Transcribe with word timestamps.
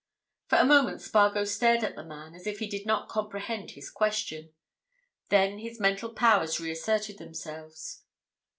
For 0.47 0.57
a 0.57 0.65
moment 0.65 0.99
Spargo 0.99 1.43
stared 1.43 1.83
at 1.83 1.95
the 1.95 2.03
man 2.03 2.33
as 2.33 2.47
if 2.47 2.57
he 2.57 2.65
did 2.65 2.87
not 2.87 3.07
comprehend 3.07 3.69
his 3.69 3.91
question. 3.91 4.51
Then 5.29 5.59
his 5.59 5.79
mental 5.79 6.09
powers 6.09 6.59
reasserted 6.59 7.19
themselves. 7.19 8.01